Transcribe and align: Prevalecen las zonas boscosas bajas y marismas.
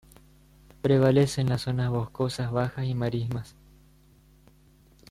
Prevalecen 0.81 1.47
las 1.47 1.61
zonas 1.61 1.91
boscosas 1.91 2.49
bajas 2.51 2.87
y 2.87 2.95
marismas. 2.95 3.55